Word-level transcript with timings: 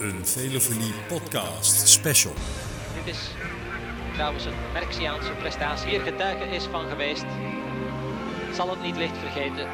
Een 0.00 0.26
Velofilie 0.26 0.92
podcast 1.08 1.88
special. 1.88 2.32
Dit 2.94 3.14
is 3.14 3.30
trouwens 4.12 4.44
een 4.44 4.72
Merxiaanse 4.72 5.32
prestatie. 5.32 5.88
Hier 5.88 6.00
getuige 6.00 6.44
is 6.44 6.64
van 6.64 6.88
geweest. 6.88 7.24
Zal 8.54 8.70
het 8.70 8.82
niet 8.82 8.96
licht 8.96 9.16
vergeten. 9.16 9.68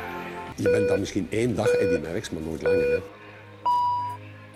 Je 0.56 0.70
bent 0.70 0.88
dan 0.88 1.00
misschien 1.00 1.26
één 1.30 1.54
dag 1.54 1.68
Eddie 1.68 1.98
Merckx, 1.98 2.30
maar 2.30 2.42
nooit 2.42 2.62
langer. 2.62 2.90
Hè? 2.90 2.98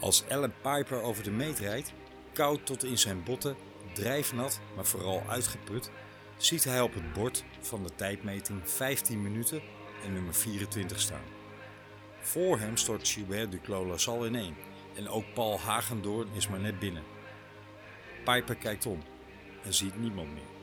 Als 0.01 0.25
Alan 0.29 0.53
Piper 0.63 1.03
over 1.03 1.25
de 1.25 1.31
meet 1.31 1.59
rijdt, 1.59 1.93
koud 2.33 2.67
tot 2.67 2.85
in 2.85 2.99
zijn 2.99 3.23
botten, 3.25 3.57
drijfnat, 3.93 4.61
maar 4.77 4.87
vooral 4.87 5.23
uitgeput, 5.29 5.91
ziet 6.37 6.65
hij 6.65 6.81
op 6.81 6.95
het 6.95 7.13
bord 7.13 7.45
van 7.61 7.83
de 7.83 7.91
tijdmeting 7.95 8.61
15 8.65 9.23
minuten 9.23 9.63
en 10.05 10.13
nummer 10.13 10.35
24 10.35 11.01
staan. 11.01 11.25
Voor 12.21 12.59
hem 12.59 12.77
stort 12.77 13.09
Gilbert 13.09 13.51
Duclos 13.53 13.87
Lassalle 13.87 14.27
ineen 14.27 14.55
en 14.95 15.09
ook 15.09 15.25
Paul 15.35 15.61
Hagendoorn 15.61 16.29
is 16.33 16.49
maar 16.49 16.61
net 16.61 16.79
binnen. 16.79 17.03
Piper 18.25 18.57
kijkt 18.57 18.87
om 18.87 19.03
en 19.65 19.75
ziet 19.75 20.01
niemand 20.01 20.33
meer. 20.33 20.59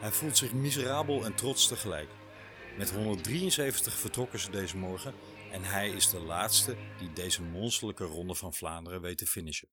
Hij 0.00 0.10
voelt 0.10 0.36
zich 0.36 0.52
miserabel 0.52 1.24
en 1.24 1.34
trots 1.34 1.68
tegelijk. 1.68 2.08
Met 2.76 2.90
173 2.90 3.94
vertrokken 3.94 4.38
ze 4.38 4.50
deze 4.50 4.76
morgen 4.76 5.14
en 5.52 5.64
hij 5.64 5.88
is 5.88 6.10
de 6.10 6.20
laatste 6.20 6.76
die 6.98 7.12
deze 7.12 7.42
monsterlijke 7.42 8.04
ronde 8.04 8.34
van 8.34 8.54
Vlaanderen 8.54 9.00
weet 9.00 9.18
te 9.18 9.26
finishen. 9.26 9.68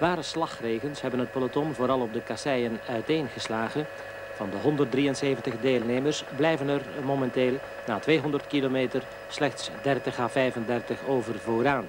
Ware 0.00 0.22
slagregens 0.22 1.00
hebben 1.00 1.20
het 1.20 1.32
peloton 1.32 1.74
vooral 1.74 2.00
op 2.00 2.12
de 2.12 2.22
kasseien 2.22 2.80
uiteengeslagen. 2.80 3.86
Van 4.34 4.50
de 4.50 4.56
173 4.56 5.60
deelnemers 5.60 6.24
blijven 6.36 6.68
er 6.68 6.82
momenteel 7.04 7.58
na 7.86 7.98
200 7.98 8.46
kilometer 8.46 9.06
slechts 9.28 9.70
30 9.82 10.18
à 10.18 10.28
35 10.28 11.06
over 11.06 11.38
vooraan. 11.38 11.86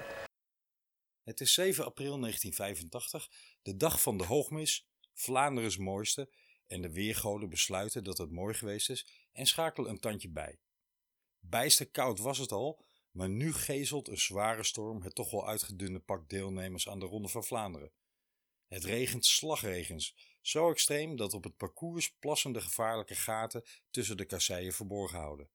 Het 1.23 1.41
is 1.41 1.53
7 1.53 1.85
april 1.85 2.19
1985, 2.19 3.31
de 3.61 3.77
dag 3.77 4.01
van 4.01 4.17
de 4.17 4.23
hoogmis, 4.23 4.87
Vlaanderens 5.13 5.77
mooiste 5.77 6.33
en 6.67 6.81
de 6.81 6.91
weergoden 6.91 7.49
besluiten 7.49 8.03
dat 8.03 8.17
het 8.17 8.31
mooi 8.31 8.53
geweest 8.53 8.89
is 8.89 9.07
en 9.31 9.45
schakelen 9.45 9.89
een 9.89 9.99
tandje 9.99 10.29
bij. 10.29 10.59
Bijster 11.39 11.89
koud 11.89 12.19
was 12.19 12.37
het 12.37 12.51
al, 12.51 12.85
maar 13.11 13.29
nu 13.29 13.53
gezelt 13.53 14.07
een 14.07 14.17
zware 14.17 14.63
storm 14.63 15.01
het 15.01 15.15
toch 15.15 15.31
wel 15.31 15.47
uitgedunde 15.47 15.99
pak 15.99 16.29
deelnemers 16.29 16.89
aan 16.89 16.99
de 16.99 17.05
Ronde 17.05 17.29
van 17.29 17.43
Vlaanderen. 17.43 17.91
Het 18.67 18.83
regent 18.83 19.25
slagregens, 19.25 20.15
zo 20.41 20.69
extreem 20.69 21.15
dat 21.15 21.33
op 21.33 21.43
het 21.43 21.57
parcours 21.57 22.15
plassende 22.19 22.61
gevaarlijke 22.61 23.15
gaten 23.15 23.63
tussen 23.89 24.17
de 24.17 24.25
kasseien 24.25 24.73
verborgen 24.73 25.19
houden. 25.19 25.49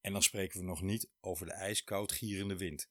En 0.00 0.12
dan 0.12 0.22
spreken 0.22 0.60
we 0.60 0.66
nog 0.66 0.82
niet 0.82 1.10
over 1.20 1.46
de 1.46 1.52
ijskoud 1.52 2.12
gierende 2.12 2.56
wind. 2.56 2.90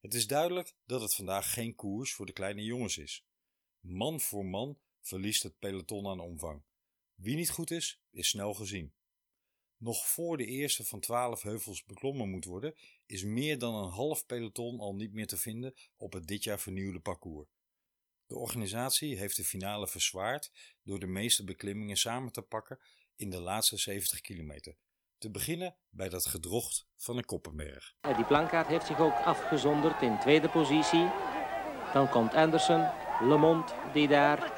Het 0.00 0.14
is 0.14 0.26
duidelijk 0.26 0.74
dat 0.86 1.00
het 1.00 1.14
vandaag 1.14 1.52
geen 1.52 1.74
koers 1.74 2.12
voor 2.12 2.26
de 2.26 2.32
kleine 2.32 2.62
jongens 2.62 2.98
is. 2.98 3.24
Man 3.80 4.20
voor 4.20 4.46
man 4.46 4.78
verliest 5.00 5.42
het 5.42 5.58
peloton 5.58 6.06
aan 6.06 6.20
omvang. 6.20 6.62
Wie 7.14 7.36
niet 7.36 7.50
goed 7.50 7.70
is, 7.70 8.00
is 8.10 8.28
snel 8.28 8.54
gezien. 8.54 8.94
Nog 9.76 10.08
voor 10.08 10.36
de 10.36 10.46
eerste 10.46 10.84
van 10.84 11.00
twaalf 11.00 11.42
heuvels 11.42 11.84
beklommen 11.84 12.30
moet 12.30 12.44
worden, 12.44 12.74
is 13.06 13.24
meer 13.24 13.58
dan 13.58 13.74
een 13.74 13.90
half 13.90 14.26
peloton 14.26 14.78
al 14.78 14.94
niet 14.94 15.12
meer 15.12 15.26
te 15.26 15.36
vinden 15.36 15.74
op 15.96 16.12
het 16.12 16.26
dit 16.26 16.44
jaar 16.44 16.60
vernieuwde 16.60 17.00
parcours. 17.00 17.48
De 18.26 18.36
organisatie 18.36 19.16
heeft 19.16 19.36
de 19.36 19.44
finale 19.44 19.88
verzwaard 19.88 20.52
door 20.82 20.98
de 20.98 21.06
meeste 21.06 21.44
beklimmingen 21.44 21.96
samen 21.96 22.32
te 22.32 22.42
pakken 22.42 22.80
in 23.16 23.30
de 23.30 23.40
laatste 23.40 23.76
70 23.76 24.20
kilometer. 24.20 24.76
Te 25.20 25.30
beginnen 25.30 25.74
bij 25.90 26.08
dat 26.08 26.26
gedrocht 26.26 26.86
van 26.96 27.16
een 27.16 27.24
Koppenberg. 27.24 27.94
Die 28.16 28.24
plankaart 28.24 28.66
heeft 28.66 28.86
zich 28.86 29.00
ook 29.00 29.14
afgezonderd 29.24 30.02
in 30.02 30.18
tweede 30.18 30.48
positie. 30.48 31.08
Dan 31.92 32.08
komt 32.08 32.34
Anderson, 32.34 32.86
Lemond 33.20 33.74
die 33.92 34.08
daar 34.08 34.52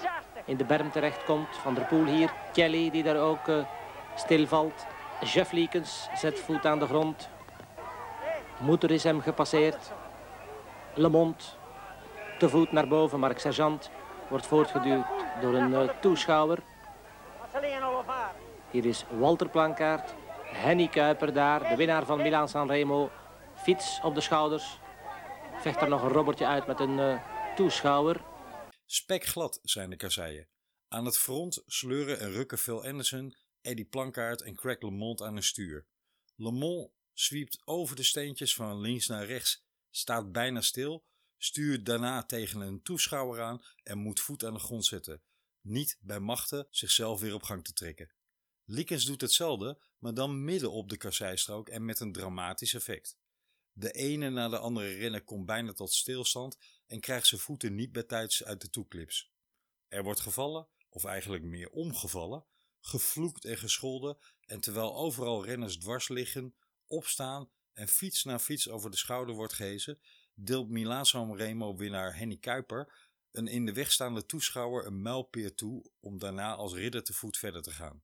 in 0.44 0.56
de 0.56 0.64
berm 0.64 0.90
terechtkomt. 0.90 1.56
Van 1.56 1.74
der 1.74 1.84
Poel 1.84 2.04
hier, 2.04 2.32
Kelly 2.52 2.90
die 2.90 3.02
daar 3.02 3.20
ook 3.20 3.46
uh, 3.46 3.64
stilvalt. 4.16 4.86
Jeff 5.24 5.52
Leekens 5.52 6.08
zet 6.14 6.38
voet 6.38 6.66
aan 6.66 6.78
de 6.78 6.86
grond. 6.86 7.28
Moeder 8.60 8.90
is 8.90 9.02
hem 9.02 9.20
gepasseerd. 9.20 9.92
Lemond 10.94 11.56
te 12.38 12.48
voet 12.48 12.72
naar 12.72 12.88
boven. 12.88 13.20
Mark 13.20 13.38
Sergeant 13.38 13.90
wordt 14.28 14.46
voortgeduwd 14.46 15.06
door 15.40 15.54
een 15.54 15.70
uh, 15.70 15.88
toeschouwer. 16.00 16.58
Hier 18.70 18.84
is 18.84 19.04
Walter 19.18 19.48
Plankaart. 19.48 20.14
Henny 20.52 20.88
Kuiper 20.88 21.32
daar, 21.32 21.68
de 21.68 21.76
winnaar 21.76 22.06
van 22.06 22.22
Milaan 22.22 22.48
Sanremo. 22.48 23.10
Fiets 23.56 24.00
op 24.02 24.14
de 24.14 24.20
schouders. 24.20 24.78
Vecht 25.60 25.80
er 25.80 25.88
nog 25.88 26.02
een 26.02 26.08
robbertje 26.08 26.46
uit 26.46 26.66
met 26.66 26.80
een 26.80 26.98
uh, 26.98 27.26
toeschouwer. 27.54 28.24
Spekglad 28.86 29.58
zijn 29.62 29.90
de 29.90 29.96
kasseien. 29.96 30.48
Aan 30.88 31.04
het 31.04 31.18
front 31.18 31.62
sleuren 31.66 32.20
en 32.20 32.30
rukken 32.30 32.58
Phil 32.58 32.84
Anderson, 32.84 33.34
Eddie 33.60 33.84
Plankaart 33.84 34.42
en 34.42 34.54
Craig 34.54 34.80
LeMond 34.80 35.22
aan 35.22 35.36
een 35.36 35.42
stuur. 35.42 35.86
LeMond 36.36 36.90
zwiept 37.12 37.62
over 37.64 37.96
de 37.96 38.02
steentjes 38.02 38.54
van 38.54 38.80
links 38.80 39.06
naar 39.06 39.26
rechts, 39.26 39.64
staat 39.90 40.32
bijna 40.32 40.60
stil, 40.60 41.04
stuurt 41.36 41.86
daarna 41.86 42.22
tegen 42.22 42.60
een 42.60 42.82
toeschouwer 42.82 43.42
aan 43.42 43.62
en 43.82 43.98
moet 43.98 44.20
voet 44.20 44.44
aan 44.44 44.54
de 44.54 44.60
grond 44.60 44.84
zetten. 44.84 45.22
Niet 45.60 45.98
bij 46.00 46.20
machten 46.20 46.66
zichzelf 46.70 47.20
weer 47.20 47.34
op 47.34 47.42
gang 47.42 47.64
te 47.64 47.72
trekken. 47.72 48.10
Likens 48.64 49.04
doet 49.04 49.20
hetzelfde, 49.20 49.78
maar 49.98 50.14
dan 50.14 50.44
midden 50.44 50.72
op 50.72 50.88
de 50.88 50.96
kasseistrook 50.96 51.68
en 51.68 51.84
met 51.84 52.00
een 52.00 52.12
dramatisch 52.12 52.74
effect. 52.74 53.16
De 53.72 53.90
ene 53.90 54.30
na 54.30 54.48
de 54.48 54.58
andere 54.58 54.94
renner 54.94 55.24
komt 55.24 55.46
bijna 55.46 55.72
tot 55.72 55.92
stilstand 55.92 56.58
en 56.86 57.00
krijgt 57.00 57.26
zijn 57.26 57.40
voeten 57.40 57.74
niet 57.74 57.92
bij 57.92 58.02
tijds 58.02 58.44
uit 58.44 58.60
de 58.60 58.70
toeklips. 58.70 59.30
Er 59.88 60.02
wordt 60.02 60.20
gevallen, 60.20 60.68
of 60.88 61.04
eigenlijk 61.04 61.42
meer 61.44 61.70
omgevallen, 61.70 62.46
gevloekt 62.80 63.44
en 63.44 63.56
gescholden 63.56 64.18
en 64.46 64.60
terwijl 64.60 64.96
overal 64.96 65.44
renners 65.44 65.78
dwars 65.78 66.08
liggen, 66.08 66.54
opstaan 66.86 67.50
en 67.72 67.88
fiets 67.88 68.24
na 68.24 68.38
fiets 68.38 68.68
over 68.68 68.90
de 68.90 68.96
schouder 68.96 69.34
wordt 69.34 69.52
gehezen, 69.52 70.00
deelt 70.34 70.68
Milaan 70.68 71.36
Remo 71.36 71.76
winnaar 71.76 72.16
Henny 72.16 72.36
Kuiper 72.36 73.10
een 73.30 73.46
in 73.46 73.66
de 73.66 73.72
weg 73.72 73.92
staande 73.92 74.26
toeschouwer 74.26 74.86
een 74.86 75.02
mijlpeer 75.02 75.54
toe 75.54 75.90
om 76.00 76.18
daarna 76.18 76.54
als 76.54 76.74
ridder 76.74 77.04
te 77.04 77.12
voet 77.12 77.36
verder 77.36 77.62
te 77.62 77.70
gaan. 77.70 78.02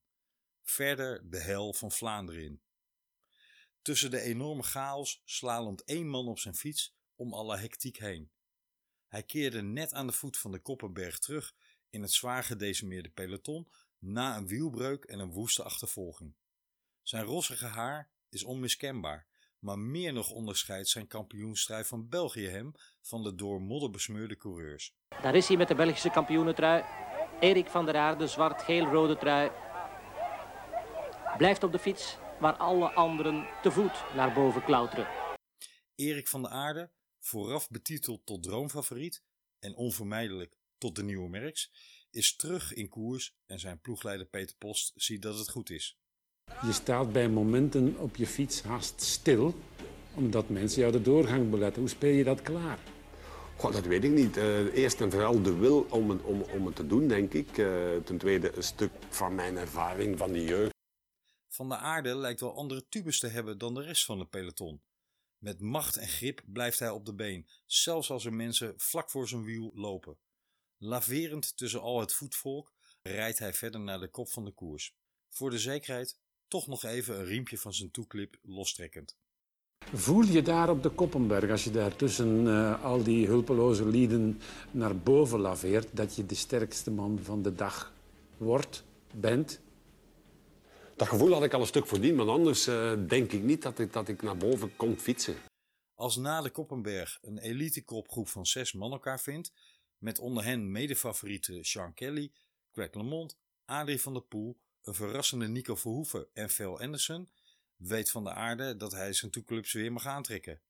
Verder 0.69 1.29
de 1.29 1.39
hel 1.39 1.73
van 1.73 1.91
Vlaanderen 1.91 2.43
in. 2.43 2.61
Tussen 3.81 4.11
de 4.11 4.21
enorme 4.21 4.63
chaos 4.63 5.21
slalomt 5.25 5.83
één 5.83 6.07
man 6.07 6.27
op 6.27 6.39
zijn 6.39 6.55
fiets 6.55 6.95
om 7.15 7.33
alle 7.33 7.57
hectiek 7.57 7.97
heen. 7.97 8.31
Hij 9.07 9.23
keerde 9.23 9.61
net 9.61 9.93
aan 9.93 10.07
de 10.07 10.13
voet 10.13 10.37
van 10.37 10.51
de 10.51 10.59
Koppenberg 10.59 11.19
terug 11.19 11.55
in 11.89 12.01
het 12.01 12.11
zwaar 12.11 12.43
gedecimeerde 12.43 13.09
peloton 13.09 13.67
na 13.99 14.37
een 14.37 14.47
wielbreuk 14.47 15.03
en 15.03 15.19
een 15.19 15.31
woeste 15.31 15.63
achtervolging. 15.63 16.35
Zijn 17.01 17.23
rossige 17.23 17.65
haar 17.65 18.11
is 18.29 18.43
onmiskenbaar, 18.43 19.27
maar 19.59 19.79
meer 19.79 20.13
nog 20.13 20.29
onderscheidt 20.29 20.89
zijn 20.89 21.07
kampioenstrijd 21.07 21.87
van 21.87 22.09
België 22.09 22.47
hem 22.47 22.71
van 23.01 23.23
de 23.23 23.35
door 23.35 23.61
modder 23.61 23.89
besmeurde 23.89 24.37
coureurs. 24.37 24.95
Daar 25.21 25.35
is 25.35 25.47
hij 25.47 25.57
met 25.57 25.67
de 25.67 25.75
Belgische 25.75 26.09
kampioenentrui. 26.09 26.83
Erik 27.39 27.67
van 27.67 27.85
der 27.85 27.95
Aarde, 27.95 28.27
zwart-geel-rode 28.27 29.17
trui. 29.17 29.68
Blijft 31.39 31.63
op 31.63 31.71
de 31.71 31.79
fiets 31.79 32.17
waar 32.39 32.53
alle 32.53 32.93
anderen 32.93 33.47
te 33.61 33.71
voet 33.71 34.03
naar 34.15 34.33
boven 34.33 34.63
klauteren. 34.63 35.07
Erik 35.95 36.27
van 36.27 36.41
der 36.41 36.51
Aarde, 36.51 36.91
vooraf 37.19 37.69
betiteld 37.69 38.25
tot 38.25 38.43
droomfavoriet 38.43 39.23
en 39.59 39.75
onvermijdelijk 39.75 40.57
tot 40.77 40.95
de 40.95 41.03
nieuwe 41.03 41.29
Merks, 41.29 41.71
is 42.11 42.35
terug 42.35 42.73
in 42.73 42.89
koers 42.89 43.35
en 43.45 43.59
zijn 43.59 43.79
ploegleider 43.81 44.25
Peter 44.25 44.55
Post 44.57 44.91
ziet 44.95 45.21
dat 45.21 45.37
het 45.37 45.49
goed 45.49 45.69
is. 45.69 45.99
Je 46.65 46.71
staat 46.71 47.11
bij 47.11 47.29
momenten 47.29 47.97
op 47.97 48.15
je 48.15 48.27
fiets 48.27 48.61
haast 48.61 49.01
stil, 49.01 49.55
omdat 50.15 50.49
mensen 50.49 50.79
jou 50.79 50.91
de 50.91 51.01
doorgang 51.01 51.49
beletten. 51.49 51.81
Hoe 51.81 51.89
speel 51.89 52.13
je 52.13 52.23
dat 52.23 52.41
klaar? 52.41 52.79
Goh, 53.57 53.73
dat 53.73 53.85
weet 53.85 54.03
ik 54.03 54.11
niet. 54.11 54.37
Uh, 54.37 54.75
eerst 54.75 55.01
en 55.01 55.11
vooral 55.11 55.41
de 55.41 55.55
wil 55.55 55.87
om 55.89 56.09
het, 56.09 56.23
om, 56.23 56.41
om 56.41 56.65
het 56.65 56.75
te 56.75 56.87
doen, 56.87 57.07
denk 57.07 57.33
ik. 57.33 57.57
Uh, 57.57 57.67
ten 58.03 58.17
tweede 58.17 58.55
een 58.55 58.63
stuk 58.63 58.91
van 59.09 59.35
mijn 59.35 59.57
ervaring 59.57 60.17
van 60.17 60.31
de 60.31 60.43
jeugd. 60.43 60.77
Van 61.59 61.69
de 61.69 61.77
aarde 61.77 62.15
lijkt 62.15 62.39
wel 62.39 62.55
andere 62.55 62.87
tubes 62.89 63.19
te 63.19 63.27
hebben 63.27 63.57
dan 63.57 63.73
de 63.73 63.81
rest 63.81 64.05
van 64.05 64.19
het 64.19 64.29
peloton. 64.29 64.81
Met 65.37 65.59
macht 65.61 65.97
en 65.97 66.07
grip 66.07 66.41
blijft 66.45 66.79
hij 66.79 66.89
op 66.89 67.05
de 67.05 67.13
been, 67.13 67.47
zelfs 67.65 68.09
als 68.09 68.25
er 68.25 68.33
mensen 68.33 68.73
vlak 68.77 69.09
voor 69.09 69.27
zijn 69.27 69.43
wiel 69.43 69.71
lopen. 69.73 70.17
Laverend 70.77 71.57
tussen 71.57 71.81
al 71.81 71.99
het 71.99 72.13
voetvolk 72.13 72.73
rijdt 73.01 73.39
hij 73.39 73.53
verder 73.53 73.79
naar 73.79 73.99
de 73.99 74.07
kop 74.07 74.29
van 74.29 74.45
de 74.45 74.51
koers. 74.51 74.95
Voor 75.29 75.49
de 75.49 75.59
zekerheid 75.59 76.19
toch 76.47 76.67
nog 76.67 76.83
even 76.83 77.19
een 77.19 77.25
riempje 77.25 77.57
van 77.57 77.73
zijn 77.73 77.91
toeklip 77.91 78.37
lostrekkend. 78.41 79.17
Voel 79.93 80.23
je 80.23 80.41
daar 80.41 80.69
op 80.69 80.83
de 80.83 80.89
Koppenberg, 80.89 81.51
als 81.51 81.63
je 81.63 81.71
daar 81.71 81.95
tussen 81.95 82.45
uh, 82.45 82.83
al 82.83 83.03
die 83.03 83.27
hulpeloze 83.27 83.85
lieden 83.85 84.41
naar 84.71 84.97
boven 84.97 85.39
laveert, 85.39 85.95
dat 85.95 86.15
je 86.15 86.25
de 86.25 86.35
sterkste 86.35 86.91
man 86.91 87.19
van 87.21 87.41
de 87.41 87.55
dag 87.55 87.93
wordt, 88.37 88.83
bent? 89.13 89.61
Dat 90.99 91.07
gevoel 91.07 91.33
had 91.33 91.43
ik 91.43 91.53
al 91.53 91.61
een 91.61 91.67
stuk 91.67 91.87
voordien, 91.87 92.15
maar 92.15 92.27
anders 92.27 92.67
uh, 92.67 93.07
denk 93.07 93.31
ik 93.31 93.41
niet 93.41 93.61
dat 93.61 93.79
ik, 93.79 93.93
dat 93.93 94.07
ik 94.07 94.21
naar 94.21 94.37
boven 94.37 94.75
kon 94.75 94.97
fietsen. 94.97 95.35
Als 95.95 96.15
na 96.15 96.41
de 96.41 96.49
Koppenberg 96.49 97.17
een 97.21 97.37
elite-kopgroep 97.37 98.27
van 98.27 98.45
zes 98.45 98.73
man 98.73 98.91
elkaar 98.91 99.19
vindt, 99.19 99.53
met 99.97 100.19
onder 100.19 100.43
hen 100.43 100.71
medefavorieten 100.71 101.65
Sean 101.65 101.93
Kelly, 101.93 102.31
Greg 102.71 102.93
LeMond, 102.93 103.37
Adrie 103.65 104.01
van 104.01 104.13
der 104.13 104.21
Poel, 104.21 104.59
een 104.81 104.93
verrassende 104.93 105.47
Nico 105.47 105.75
Verhoeven 105.75 106.27
en 106.33 106.49
Phil 106.49 106.79
Anderson, 106.79 107.29
weet 107.75 108.11
Van 108.11 108.23
de 108.23 108.33
Aarde 108.33 108.75
dat 108.75 108.91
hij 108.91 109.13
zijn 109.13 109.31
toeclubs 109.31 109.73
weer 109.73 109.91
mag 109.91 110.05
aantrekken. 110.05 110.61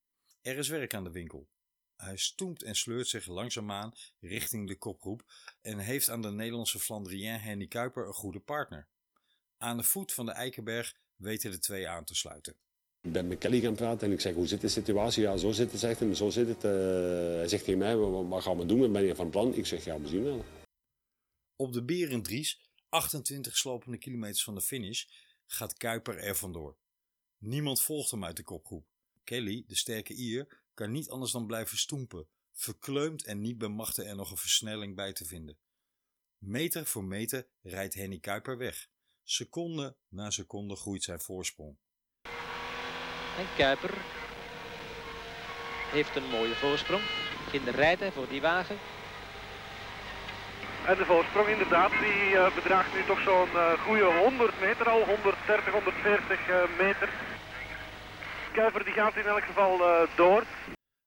Er 0.42 0.58
is 0.58 0.68
werk 0.68 0.94
aan 0.94 1.04
de 1.04 1.12
winkel. 1.12 1.50
Hij 1.96 2.18
stoemt 2.18 2.64
en 2.64 2.75
sleurt 2.75 3.08
zich 3.08 3.25
langzaamaan 3.25 3.94
richting 4.20 4.68
de 4.68 4.78
kopgroep 4.78 5.24
en 5.62 5.78
heeft 5.78 6.10
aan 6.10 6.22
de 6.22 6.32
Nederlandse 6.32 6.80
Flandrien 6.80 7.40
Henny 7.40 7.68
Kuiper 7.68 8.08
een 8.08 8.14
goede 8.14 8.40
partner. 8.40 8.88
Aan 9.62 9.78
de 9.78 9.84
voet 9.84 10.14
van 10.14 10.26
de 10.26 10.32
Eikenberg 10.32 10.96
weten 11.16 11.52
de 11.52 11.60
twee 11.60 11.88
aan 11.88 12.04
te 12.04 12.16
sluiten. 12.16 12.56
Ik 13.02 13.12
ben 13.12 13.28
met 13.28 13.38
Kelly 13.38 13.60
gaan 13.60 13.76
praten 13.76 14.08
en 14.08 14.14
ik 14.14 14.22
zeg, 14.22 14.34
hoe 14.34 14.48
zit 14.48 14.62
de 14.62 14.68
situatie? 14.68 15.22
Ja, 15.22 15.38
zo 15.38 15.52
zit 15.52 15.72
het, 15.72 15.80
zegt 15.80 16.00
hij, 16.00 16.16
zo 16.16 16.30
zit 16.30 16.48
het. 16.48 16.64
Uh, 16.64 16.72
hij 17.36 17.48
zegt 17.48 17.64
tegen 17.64 17.80
mij, 17.80 17.96
wat, 17.96 18.28
wat 18.28 18.44
gaan 18.44 18.58
we 18.58 18.66
doen? 18.66 18.92
Ben 18.92 19.04
je 19.04 19.16
van 19.16 19.30
plan? 19.30 19.54
Ik 19.54 19.66
zeg, 19.66 19.86
ja, 19.86 20.00
we 20.02 20.08
zien 20.08 20.24
wel. 20.24 20.46
Op 21.56 21.74
de 21.74 21.84
Berendries, 21.84 22.70
28 22.90 23.58
slopende 23.58 23.98
kilometers 23.98 24.44
van 24.44 24.56
de 24.56 24.62
finish, 24.62 25.06
gaat 25.46 25.74
Kuiper 25.74 26.18
er 26.18 26.36
vandoor. 26.36 26.78
Niemand 27.38 27.82
volgt 27.82 28.12
hem 28.12 28.26
uit 28.26 28.38
de 28.38 28.44
kopgroep. 28.44 28.86
Kelly, 29.24 29.64
de 29.68 29.76
sterke 29.76 30.14
Ier, 30.14 30.62
kan 30.74 30.92
niet 30.92 31.10
anders 31.10 31.32
dan 31.32 31.48
blijven 31.48 31.78
stoempen, 31.78 32.28
verkleumd 32.52 33.26
en 33.26 33.42
niet 33.42 33.58
bemachtigd 33.58 34.08
er 34.08 34.16
nog 34.16 34.32
een 34.32 34.38
versnelling 34.38 34.96
bij 34.96 35.14
te 35.14 35.26
vinden. 35.26 35.58
Meter 36.38 36.86
voor 36.86 37.04
meter 37.04 37.48
rijdt 37.62 37.94
Henny 37.94 38.20
Kuiper 38.20 38.58
weg. 38.58 38.90
Seconde 39.31 39.96
na 40.08 40.30
seconde 40.30 40.76
groeit 40.76 41.04
zijn 41.04 41.20
voorsprong. 41.20 41.78
En 43.38 43.48
Kuiper 43.58 43.94
heeft 45.92 46.16
een 46.16 46.30
mooie 46.30 46.56
voorsprong. 46.56 47.02
In 47.52 47.64
de 47.64 47.72
rijden 47.72 48.12
voor 48.12 48.28
die 48.28 48.42
wagen. 48.42 48.78
En 50.86 50.98
de 50.98 51.06
voorsprong 51.06 51.48
inderdaad, 51.48 51.92
die 51.92 52.31
uh, 52.31 52.56
bedraagt 52.56 52.94
nu 52.94 53.06
toch 53.06 53.22
zo'n 53.22 53.50
uh, 53.50 53.86
goede 53.86 54.04
100 54.04 54.60
meter 54.60 54.90
al, 54.90 55.06
130, 55.06 55.74
140 55.74 56.50
uh, 56.50 56.78
meter. 56.78 57.10
Kuiper 58.54 58.84
die 58.84 58.94
gaat 58.94 59.16
in 59.16 59.25
elk 59.25 59.44
geval 59.44 59.80
uh, 59.80 60.16
door. 60.16 60.46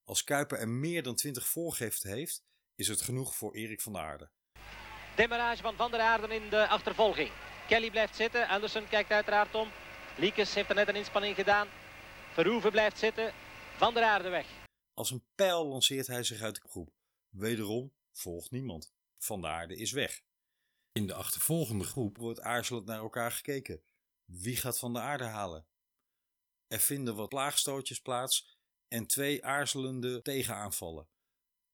Als 0.05 0.25
Kuiper 0.25 0.59
er 0.59 0.69
meer 0.69 1.03
dan 1.03 1.15
20 1.15 1.47
voorgeeft 1.47 2.03
heeft, 2.03 2.43
is 2.75 2.89
het 2.89 3.01
genoeg 3.01 3.35
voor 3.35 3.55
Erik 3.55 3.81
van 3.81 3.93
der 3.93 4.03
Aarde. 4.03 4.31
Demarage 5.15 5.63
van 5.63 5.77
Van 5.77 5.91
der 5.91 6.01
Aarden 6.01 6.31
in 6.31 6.49
de 6.49 6.69
achtervolging. 6.69 7.31
Kelly 7.69 7.91
blijft 7.91 8.17
zitten, 8.17 8.49
Anderson 8.49 8.89
kijkt 8.89 9.11
uiteraard 9.11 9.55
om. 9.55 9.69
Liekes 10.17 10.55
heeft 10.55 10.69
er 10.69 10.75
net 10.75 10.89
een 10.89 10.97
inspanning 10.97 11.35
gedaan. 11.35 11.69
Verhoeven 12.33 12.71
blijft 12.71 12.99
zitten, 12.99 13.33
Van 13.77 13.95
der 13.95 14.03
Aarde 14.03 14.29
weg. 14.29 14.47
Als 14.95 15.11
een 15.11 15.25
pijl 15.35 15.67
lanceert 15.67 16.07
hij 16.07 16.23
zich 16.23 16.41
uit 16.41 16.55
de 16.55 16.69
groep. 16.69 16.91
Wederom 17.29 17.93
volgt 18.13 18.51
niemand. 18.51 18.93
Van 19.19 19.41
der 19.41 19.51
Aarde 19.51 19.77
is 19.77 19.93
weg. 19.93 20.23
In 20.93 21.07
de 21.07 21.15
achtervolgende 21.15 21.85
groep 21.85 22.17
wordt 22.17 22.41
aarzelend 22.41 22.87
naar 22.87 22.99
elkaar 22.99 23.33
gekeken. 23.33 23.83
Wie 24.25 24.57
gaat 24.57 24.79
Van 24.79 24.93
der 24.93 25.03
Aarde 25.03 25.25
halen? 25.25 25.67
Er 26.67 26.81
vinden 26.81 27.15
wat 27.15 27.33
laagstootjes 27.33 28.01
plaats 28.01 28.59
en 28.89 29.07
twee 29.07 29.45
aarzelende 29.45 30.23
tegenaanvallen. 30.23 31.09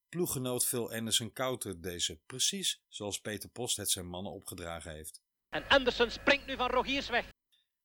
Ploeggenoot 0.09 0.67
Phil 0.67 0.93
Anderson 0.93 1.33
countert 1.33 1.83
deze, 1.83 2.21
precies 2.27 2.83
zoals 2.89 3.21
Peter 3.21 3.49
Post 3.49 3.77
het 3.77 3.91
zijn 3.91 4.07
mannen 4.07 4.33
opgedragen 4.33 4.93
heeft. 4.93 5.23
En 5.49 5.69
Anderson 5.69 6.11
springt 6.11 6.47
nu 6.47 6.57
van 6.57 6.71
Rogiers 6.71 7.09
weg. 7.09 7.29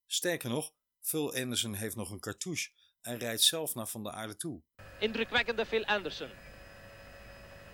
Sterker 0.06 0.50
nog, 0.50 0.74
Phil 1.00 1.36
Anderson 1.36 1.74
heeft 1.74 1.96
nog 1.96 2.12
een 2.12 2.20
cartouche 2.20 2.72
en 3.02 3.18
rijdt 3.18 3.42
zelf 3.42 3.76
naar 3.76 3.88
Van 3.88 4.04
der 4.04 4.12
Aarde 4.12 4.36
toe. 4.36 4.62
Indrukwekkende 5.00 5.66
Phil 5.66 5.86
Anderson. 5.86 6.30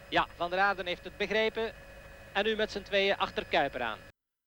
Ja, 0.09 0.27
Van 0.35 0.49
der 0.49 0.59
Aarde 0.59 0.83
heeft 0.83 1.03
het 1.03 1.17
begrepen 1.17 1.73
en 2.33 2.43
nu 2.43 2.55
met 2.55 2.71
z'n 2.71 2.81
tweeën 2.81 3.17
achter 3.17 3.45
Kuiper 3.45 3.81
aan. 3.81 3.99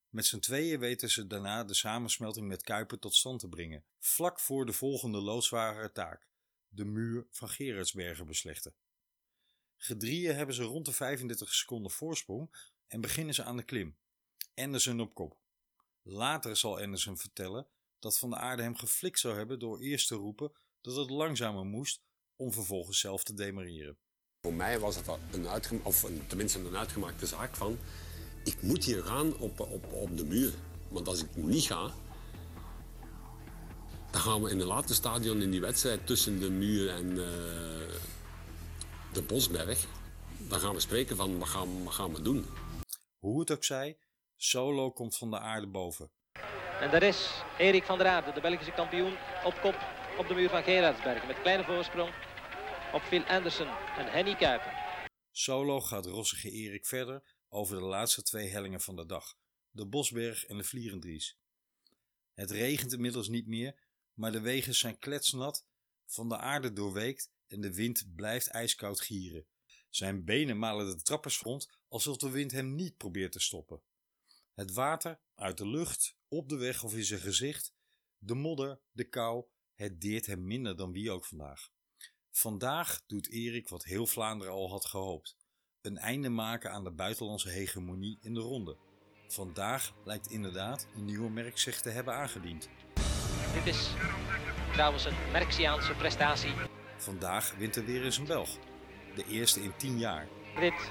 Met 0.08 0.26
z'n 0.26 0.38
tweeën 0.38 0.78
weten 0.78 1.10
ze 1.10 1.26
daarna 1.26 1.64
de 1.64 1.74
samensmelting 1.74 2.48
met 2.48 2.62
Kuiper 2.62 2.98
tot 2.98 3.14
stand 3.14 3.40
te 3.40 3.48
brengen, 3.48 3.84
vlak 3.98 4.40
voor 4.40 4.66
de 4.66 4.72
volgende 4.72 5.20
loodzware 5.20 5.92
taak, 5.92 6.28
de 6.68 6.84
muur 6.84 7.26
van 7.30 7.48
Gerardsbergen 7.48 8.26
beslechten. 8.26 8.74
Gedrieën 9.76 10.34
hebben 10.34 10.54
ze 10.54 10.62
rond 10.62 10.86
de 10.86 10.92
35 10.92 11.54
seconden 11.54 11.90
voorsprong 11.90 12.70
en 12.86 13.00
beginnen 13.00 13.34
ze 13.34 13.42
aan 13.42 13.56
de 13.56 13.62
klim. 13.62 13.96
Anderson 14.54 15.00
op 15.00 15.14
kop. 15.14 15.38
Later 16.02 16.56
zal 16.56 16.80
Anderson 16.80 17.18
vertellen 17.18 17.68
dat 17.98 18.18
Van 18.18 18.30
de 18.30 18.36
Aarde 18.36 18.62
hem 18.62 18.76
geflikt 18.76 19.18
zou 19.18 19.36
hebben 19.36 19.58
door 19.58 19.80
eerst 19.80 20.08
te 20.08 20.14
roepen 20.14 20.52
dat 20.80 20.96
het 20.96 21.10
langzamer 21.10 21.64
moest 21.64 22.02
om 22.36 22.52
vervolgens 22.52 23.00
zelf 23.00 23.22
te 23.22 23.34
demareren. 23.34 23.98
Voor 24.40 24.54
mij 24.54 24.78
was 24.78 24.96
het 24.96 25.08
een, 25.32 25.48
uitgemaakte, 25.48 25.88
of 25.88 26.02
een, 26.02 26.26
tenminste 26.26 26.58
een 26.58 26.76
uitgemaakte 26.76 27.26
zaak 27.26 27.56
van 27.56 27.78
ik 28.44 28.62
moet 28.62 28.84
hier 28.84 29.02
gaan 29.02 29.36
op, 29.38 29.60
op, 29.60 29.92
op 29.92 30.16
de 30.16 30.24
muur. 30.24 30.54
Want 30.88 31.08
als 31.08 31.22
ik 31.22 31.36
niet 31.36 31.64
ga, 31.64 31.94
dan 34.10 34.20
gaan 34.20 34.42
we 34.42 34.50
in 34.50 34.60
een 34.60 34.66
later 34.66 34.94
stadion 34.94 35.42
in 35.42 35.50
die 35.50 35.60
wedstrijd 35.60 36.06
tussen 36.06 36.40
de 36.40 36.50
muur 36.50 36.88
en 36.88 37.10
uh, 37.10 37.16
de 39.12 39.22
Bosberg. 39.26 39.86
Dan 40.38 40.60
gaan 40.60 40.74
we 40.74 40.80
spreken 40.80 41.16
van 41.16 41.38
wat 41.38 41.48
gaan, 41.48 41.84
wat 41.84 41.94
gaan 41.94 42.14
we 42.14 42.22
doen. 42.22 42.46
Hoe 43.18 43.40
het 43.40 43.50
ook 43.50 43.64
zij, 43.64 43.98
Solo 44.44 44.92
komt 44.92 45.16
van 45.16 45.30
de 45.30 45.38
aarde 45.38 45.66
boven. 45.66 46.10
En 46.80 46.90
daar 46.90 47.02
is 47.02 47.42
Erik 47.58 47.84
van 47.84 47.98
der 47.98 48.06
Aarde, 48.06 48.32
de 48.32 48.40
Belgische 48.40 48.72
kampioen, 48.72 49.16
op 49.44 49.58
kop 49.60 49.76
op 50.18 50.28
de 50.28 50.34
muur 50.34 50.48
van 50.48 50.62
Gerardsbergen. 50.62 51.26
Met 51.26 51.40
kleine 51.40 51.64
voorsprong 51.64 52.14
op 52.92 53.02
Phil 53.02 53.24
Anderson 53.24 53.66
en 53.66 54.06
Henny 54.06 54.36
Kuiper. 54.36 54.72
Solo 55.30 55.80
gaat 55.80 56.06
rossige 56.06 56.50
Erik 56.50 56.86
verder 56.86 57.22
over 57.48 57.76
de 57.76 57.84
laatste 57.84 58.22
twee 58.22 58.48
hellingen 58.48 58.80
van 58.80 58.96
de 58.96 59.06
dag, 59.06 59.34
de 59.70 59.86
Bosberg 59.86 60.44
en 60.44 60.56
de 60.56 60.64
Vlierendries. 60.64 61.38
Het 62.34 62.50
regent 62.50 62.92
inmiddels 62.92 63.28
niet 63.28 63.46
meer, 63.46 63.80
maar 64.14 64.32
de 64.32 64.40
wegen 64.40 64.74
zijn 64.74 64.98
kletsnat, 64.98 65.66
van 66.06 66.28
de 66.28 66.36
aarde 66.36 66.72
doorweekt 66.72 67.30
en 67.46 67.60
de 67.60 67.74
wind 67.74 68.14
blijft 68.14 68.46
ijskoud 68.46 69.00
gieren. 69.00 69.46
Zijn 69.88 70.24
benen 70.24 70.58
malen 70.58 70.86
de 70.86 71.02
trappersfront 71.02 71.78
alsof 71.88 72.16
de 72.16 72.30
wind 72.30 72.52
hem 72.52 72.74
niet 72.74 72.96
probeert 72.96 73.32
te 73.32 73.40
stoppen. 73.40 73.82
Het 74.54 74.72
water 74.72 75.20
uit 75.34 75.58
de 75.58 75.68
lucht, 75.68 76.16
op 76.28 76.48
de 76.48 76.56
weg 76.56 76.84
of 76.84 76.94
in 76.94 77.04
zijn 77.04 77.20
gezicht, 77.20 77.74
de 78.18 78.34
modder, 78.34 78.80
de 78.90 79.04
kou, 79.04 79.44
het 79.74 80.00
deert 80.00 80.26
hem 80.26 80.46
minder 80.46 80.76
dan 80.76 80.92
wie 80.92 81.10
ook 81.10 81.24
vandaag. 81.24 81.70
Vandaag 82.30 83.02
doet 83.06 83.30
Erik 83.30 83.68
wat 83.68 83.84
heel 83.84 84.06
Vlaanderen 84.06 84.52
al 84.52 84.70
had 84.70 84.84
gehoopt 84.84 85.36
een 85.82 85.98
einde 85.98 86.28
maken 86.28 86.70
aan 86.70 86.84
de 86.84 86.90
buitenlandse 86.90 87.48
hegemonie 87.48 88.18
in 88.20 88.34
de 88.34 88.40
ronde. 88.40 88.76
Vandaag 89.28 89.92
lijkt 90.04 90.30
inderdaad 90.30 90.86
een 90.96 91.04
nieuwe 91.04 91.30
merk 91.30 91.58
zich 91.58 91.80
te 91.80 91.90
hebben 91.90 92.14
aangediend. 92.14 92.68
Dit 93.52 93.66
is 93.66 93.90
trouwens 94.72 95.04
een 95.04 95.16
Merksiaanse 95.32 95.94
prestatie. 95.94 96.52
Vandaag 96.96 97.54
wint 97.56 97.76
er 97.76 97.84
weer 97.84 98.04
eens 98.04 98.18
een 98.18 98.26
Belg. 98.26 98.58
De 99.14 99.24
eerste 99.28 99.62
in 99.62 99.76
tien 99.76 99.98
jaar. 99.98 100.28
Dit 100.60 100.90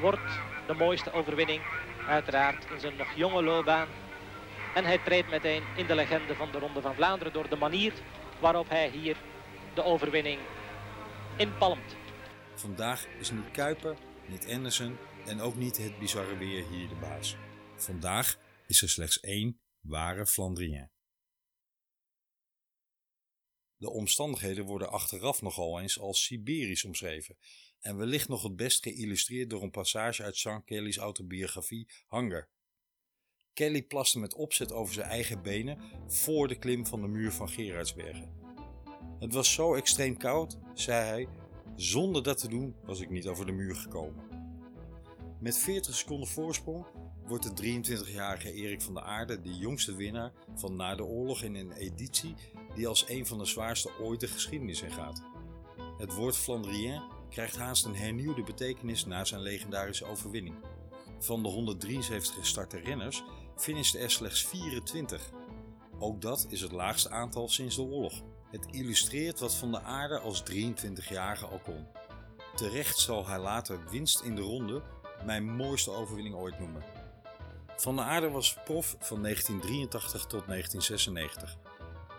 wordt 0.00 0.40
de 0.66 0.74
mooiste 0.74 1.12
overwinning, 1.12 1.62
uiteraard 2.08 2.70
in 2.70 2.80
zijn 2.80 2.96
nog 2.96 3.14
jonge 3.14 3.42
loopbaan. 3.42 3.88
En 4.74 4.84
hij 4.84 4.98
treedt 4.98 5.30
meteen 5.30 5.62
in 5.76 5.86
de 5.86 5.94
legende 5.94 6.34
van 6.34 6.52
de 6.52 6.58
Ronde 6.58 6.80
van 6.80 6.94
Vlaanderen 6.94 7.32
door 7.32 7.48
de 7.48 7.56
manier 7.56 7.92
waarop 8.40 8.68
hij 8.68 8.90
hier 8.90 9.16
de 9.74 9.84
overwinning 9.84 10.40
inpalmt. 11.36 11.96
Vandaag 12.54 13.06
is 13.18 13.30
niet 13.30 13.50
Kuiper, 13.50 13.96
niet 14.26 14.48
Anderson 14.48 14.98
en 15.26 15.40
ook 15.40 15.56
niet 15.56 15.76
het 15.76 15.98
bizarre 15.98 16.36
weer 16.36 16.68
hier 16.68 16.88
de 16.88 16.94
baas. 16.94 17.36
Vandaag 17.76 18.38
is 18.66 18.82
er 18.82 18.88
slechts 18.88 19.20
één 19.20 19.60
ware 19.80 20.26
Flandrien. 20.26 20.90
De 23.76 23.90
omstandigheden 23.90 24.64
worden 24.64 24.90
achteraf 24.90 25.42
nogal 25.42 25.80
eens 25.80 25.98
als 25.98 26.24
Siberisch 26.24 26.84
omschreven 26.84 27.36
en 27.82 27.96
wellicht 27.96 28.28
nog 28.28 28.42
het 28.42 28.56
best 28.56 28.82
geïllustreerd 28.82 29.50
door 29.50 29.62
een 29.62 29.70
passage 29.70 30.22
uit 30.22 30.36
Sean 30.36 30.64
Kelly's 30.64 30.96
autobiografie 30.96 31.88
Hunger. 32.08 32.48
Kelly 33.52 33.82
plaste 33.82 34.18
met 34.18 34.34
opzet 34.34 34.72
over 34.72 34.94
zijn 34.94 35.08
eigen 35.08 35.42
benen 35.42 35.78
voor 36.06 36.48
de 36.48 36.58
klim 36.58 36.86
van 36.86 37.00
de 37.00 37.08
muur 37.08 37.32
van 37.32 37.48
Gerardsbergen. 37.48 38.40
Het 39.18 39.32
was 39.32 39.52
zo 39.52 39.74
extreem 39.74 40.16
koud, 40.16 40.58
zei 40.74 41.06
hij, 41.06 41.28
zonder 41.76 42.22
dat 42.22 42.38
te 42.38 42.48
doen 42.48 42.74
was 42.84 43.00
ik 43.00 43.10
niet 43.10 43.26
over 43.26 43.46
de 43.46 43.52
muur 43.52 43.76
gekomen. 43.76 44.24
Met 45.40 45.58
40 45.58 45.94
seconden 45.94 46.28
voorsprong 46.28 46.86
wordt 47.26 47.56
de 47.56 47.82
23-jarige 47.82 48.52
Erik 48.52 48.82
van 48.82 48.94
der 48.94 49.02
Aarde 49.02 49.40
de 49.40 49.54
jongste 49.54 49.94
winnaar 49.94 50.32
van 50.54 50.76
na 50.76 50.94
de 50.94 51.04
oorlog 51.04 51.42
in 51.42 51.54
een 51.54 51.72
editie 51.72 52.34
die 52.74 52.88
als 52.88 53.08
een 53.08 53.26
van 53.26 53.38
de 53.38 53.44
zwaarste 53.44 53.90
ooit 54.00 54.20
de 54.20 54.28
geschiedenis 54.28 54.82
ingaat. 54.82 55.22
Het 55.98 56.14
woord 56.14 56.36
Flandrien 56.36 57.02
krijgt 57.32 57.56
haast 57.56 57.84
een 57.84 57.96
hernieuwde 57.96 58.42
betekenis 58.42 59.06
na 59.06 59.24
zijn 59.24 59.40
legendarische 59.40 60.04
overwinning. 60.04 60.56
Van 61.18 61.42
de 61.42 61.48
173 61.48 62.34
gestarte 62.34 62.78
renners 62.78 63.22
finishten 63.56 64.00
er 64.00 64.10
slechts 64.10 64.44
24. 64.44 65.30
Ook 65.98 66.20
dat 66.20 66.46
is 66.48 66.60
het 66.60 66.72
laagste 66.72 67.10
aantal 67.10 67.48
sinds 67.48 67.76
de 67.76 67.82
oorlog. 67.82 68.22
Het 68.50 68.66
illustreert 68.70 69.40
wat 69.40 69.54
Van 69.54 69.70
der 69.70 69.80
Aarde 69.80 70.18
als 70.18 70.42
23-jarige 70.52 71.46
al 71.46 71.58
kon. 71.58 71.86
Terecht 72.54 72.98
zal 72.98 73.26
hij 73.26 73.38
later 73.38 73.90
winst 73.90 74.20
in 74.20 74.36
de 74.36 74.42
ronde 74.42 74.82
mijn 75.24 75.44
mooiste 75.44 75.90
overwinning 75.90 76.34
ooit 76.34 76.58
noemen. 76.58 76.84
Van 77.76 77.96
der 77.96 78.04
Aarde 78.04 78.30
was 78.30 78.56
prof 78.64 78.96
van 78.98 79.22
1983 79.22 80.20
tot 80.20 80.46
1996. 80.46 81.56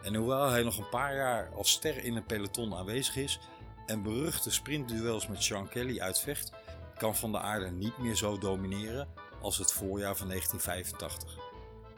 En 0.03 0.15
hoewel 0.15 0.49
hij 0.49 0.63
nog 0.63 0.77
een 0.77 0.89
paar 0.89 1.15
jaar 1.15 1.49
als 1.55 1.71
ster 1.71 2.03
in 2.03 2.15
een 2.15 2.25
peloton 2.25 2.75
aanwezig 2.75 3.15
is 3.15 3.39
en 3.85 4.03
beruchte 4.03 4.51
sprintduels 4.51 5.27
met 5.27 5.43
Sean 5.43 5.69
Kelly 5.69 5.99
uitvecht, 5.99 6.51
kan 6.97 7.15
Van 7.15 7.31
der 7.31 7.41
Aarde 7.41 7.71
niet 7.71 7.97
meer 7.97 8.15
zo 8.15 8.37
domineren 8.37 9.07
als 9.41 9.57
het 9.57 9.71
voorjaar 9.71 10.15
van 10.15 10.27
1985. 10.27 11.37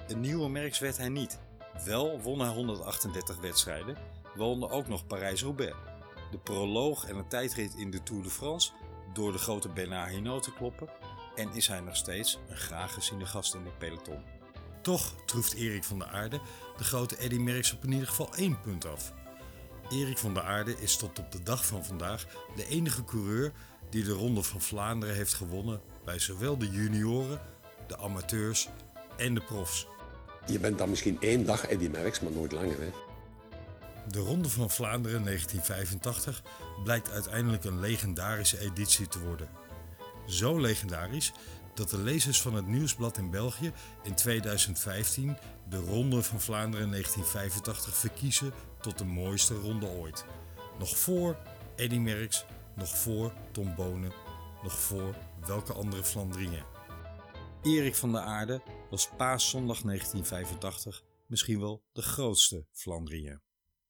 Een 0.07 0.19
nieuwe 0.19 0.49
merks 0.49 0.79
werd 0.79 0.97
hij 0.97 1.09
niet. 1.09 1.39
Wel 1.85 2.21
won 2.21 2.39
hij 2.39 2.49
138 2.49 3.37
wedstrijden, 3.37 3.97
waaronder 4.35 4.71
ook 4.71 4.87
nog 4.87 5.07
Parijs-Roubaix. 5.07 5.75
De 6.31 6.37
proloog 6.37 7.05
en 7.05 7.15
een 7.15 7.27
tijdrit 7.27 7.75
in 7.75 7.91
de 7.91 8.03
Tour 8.03 8.23
de 8.23 8.29
France 8.29 8.71
door 9.13 9.31
de 9.31 9.37
grote 9.37 9.69
Bernard 9.69 10.11
Hinault 10.11 10.43
te 10.43 10.53
kloppen 10.53 10.89
en 11.35 11.53
is 11.53 11.67
hij 11.67 11.79
nog 11.79 11.95
steeds 11.95 12.39
een 12.49 12.57
graag 12.57 12.93
geziene 12.93 13.25
gast 13.25 13.53
in 13.53 13.65
het 13.65 13.77
peloton. 13.77 14.23
Toch 14.81 15.15
troeft 15.25 15.53
Erik 15.53 15.83
van 15.83 15.99
der 15.99 16.07
Aarde 16.07 16.39
de 16.77 16.83
grote 16.83 17.17
Eddy 17.17 17.37
Merckx 17.37 17.73
op 17.73 17.83
in 17.83 17.91
ieder 17.91 18.07
geval 18.07 18.35
één 18.35 18.61
punt 18.61 18.85
af. 18.85 19.13
Erik 19.89 20.17
van 20.17 20.33
der 20.33 20.43
Aarde 20.43 20.75
is 20.79 20.97
tot 20.97 21.19
op 21.19 21.31
de 21.31 21.43
dag 21.43 21.65
van 21.65 21.85
vandaag 21.85 22.25
de 22.55 22.67
enige 22.67 23.03
coureur 23.03 23.51
die 23.89 24.03
de 24.03 24.11
Ronde 24.11 24.43
van 24.43 24.61
Vlaanderen 24.61 25.15
heeft 25.15 25.33
gewonnen 25.33 25.81
bij 26.05 26.19
zowel 26.19 26.57
de 26.57 26.69
junioren, 26.69 27.41
de 27.87 27.97
amateurs 27.97 28.69
en 29.17 29.33
de 29.33 29.41
profs. 29.41 29.87
Je 30.45 30.59
bent 30.59 30.77
dan 30.77 30.89
misschien 30.89 31.17
één 31.19 31.45
dag 31.45 31.65
Eddy 31.65 31.87
Merckx, 31.87 32.19
maar 32.19 32.31
nooit 32.31 32.51
langer. 32.51 32.79
Hè? 32.79 32.89
De 34.11 34.19
Ronde 34.19 34.49
van 34.49 34.69
Vlaanderen 34.69 35.23
1985 35.23 36.43
blijkt 36.83 37.09
uiteindelijk 37.09 37.63
een 37.63 37.79
legendarische 37.79 38.59
editie 38.59 39.07
te 39.07 39.19
worden. 39.19 39.49
Zo 40.27 40.59
legendarisch 40.59 41.31
dat 41.73 41.89
de 41.89 41.97
lezers 41.97 42.41
van 42.41 42.53
het 42.53 42.67
Nieuwsblad 42.67 43.17
in 43.17 43.29
België 43.29 43.71
in 44.03 44.15
2015 44.15 45.37
de 45.69 45.77
Ronde 45.77 46.23
van 46.23 46.41
Vlaanderen 46.41 46.89
1985 46.89 47.97
verkiezen 47.97 48.53
tot 48.85 48.97
de 48.97 49.05
mooiste 49.05 49.53
ronde 49.53 49.87
ooit. 49.87 50.25
Nog 50.79 50.97
voor 50.97 51.37
Eddy 51.75 51.97
Merckx, 51.97 52.45
nog 52.75 52.97
voor 52.97 53.33
Tom 53.51 53.75
Bonen, 53.75 54.11
nog 54.63 54.79
voor 54.79 55.15
welke 55.45 55.73
andere 55.73 56.03
Flandrien. 56.03 56.63
Erik 57.63 57.95
van 57.95 58.11
der 58.11 58.21
Aarde 58.21 58.61
was 58.89 59.09
paaszondag 59.17 59.81
1985 59.81 61.03
misschien 61.25 61.59
wel 61.59 61.83
de 61.91 62.01
grootste 62.01 62.65
Flandrien. 62.71 63.41